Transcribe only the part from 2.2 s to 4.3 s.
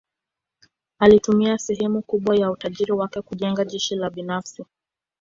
ya utajiri wake kujenga jeshi la